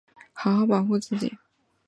[0.33, 1.37] 好好保护自己